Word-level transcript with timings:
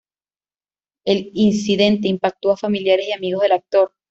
El 1.05 1.29
incidente 1.35 2.07
impactó 2.07 2.51
a 2.51 2.57
familiares 2.57 3.05
y 3.07 3.11
amigos 3.11 3.43
del 3.43 3.51
actor. 3.51 3.93